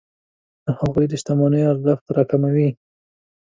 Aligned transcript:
د 0.65 0.67
هغوی 0.79 1.05
د 1.09 1.13
شتمنیو 1.21 1.71
ارزښت 1.73 2.05
راکموي. 2.17 2.69